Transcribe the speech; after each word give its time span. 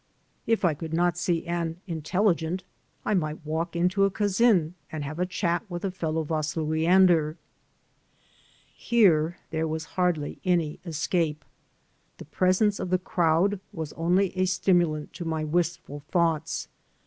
If 0.47 0.65
I 0.65 0.73
could 0.73 0.93
not 0.95 1.15
see 1.15 1.45
an 1.45 1.75
'^ 1.75 1.77
intelligent" 1.85 2.63
I 3.05 3.13
might 3.13 3.45
walk 3.45 3.75
into 3.75 4.03
a 4.03 4.09
Tcadn 4.09 4.71
and 4.91 5.03
have 5.03 5.19
a 5.19 5.27
chat 5.27 5.63
with 5.69 5.83
a 5.85 5.89
f 5.89 6.01
ellow 6.03 6.23
Vasluiander. 6.23 7.35
Here 8.75 9.37
there 9.51 9.67
was 9.67 9.85
hardly 9.93 10.39
any 10.43 10.79
escape. 10.87 11.45
The 12.17 12.25
presence 12.25 12.79
of 12.79 12.89
the 12.89 12.97
crowd 12.97 13.59
was 13.71 13.93
only 13.93 14.35
a 14.35 14.45
stimidant 14.45 15.13
to 15.13 15.23
my 15.23 15.43
wistful 15.43 15.99
thoughts. 16.09 16.67